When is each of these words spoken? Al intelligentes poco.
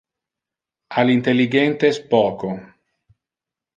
Al 1.01 1.11
intelligentes 1.11 1.99
poco. 1.99 2.51